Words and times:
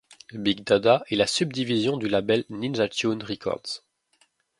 Big 0.33 0.63
Dada 0.63 1.03
est 1.11 1.15
la 1.15 1.27
subdivision 1.27 1.95
du 1.95 2.07
label 2.07 2.43
Ninja 2.49 2.89
Tune 2.89 3.21
Records. 3.21 3.83